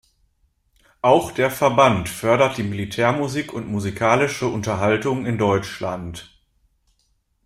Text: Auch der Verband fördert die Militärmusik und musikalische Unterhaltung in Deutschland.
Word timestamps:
Auch 1.03 1.29
der 1.31 1.51
Verband 1.51 2.09
fördert 2.09 2.57
die 2.57 2.63
Militärmusik 2.63 3.53
und 3.53 3.67
musikalische 3.67 4.47
Unterhaltung 4.47 5.27
in 5.27 5.37
Deutschland. 5.37 6.41